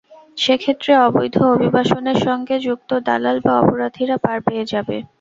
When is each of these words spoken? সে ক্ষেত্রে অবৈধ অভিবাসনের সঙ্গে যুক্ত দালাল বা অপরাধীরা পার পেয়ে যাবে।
সে 0.37 0.53
ক্ষেত্রে 0.57 0.91
অবৈধ 1.05 1.35
অভিবাসনের 1.53 2.17
সঙ্গে 2.25 2.55
যুক্ত 2.61 2.89
দালাল 3.07 3.37
বা 3.45 3.53
অপরাধীরা 3.61 4.15
পার 4.23 4.37
পেয়ে 4.47 4.65
যাবে। 4.71 4.95